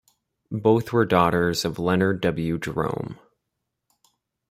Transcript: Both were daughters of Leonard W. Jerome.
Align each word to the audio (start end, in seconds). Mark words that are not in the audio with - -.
Both 0.55 0.91
were 0.91 1.05
daughters 1.05 1.63
of 1.63 1.77
Leonard 1.77 2.21
W. 2.21 2.57
Jerome. 2.57 3.19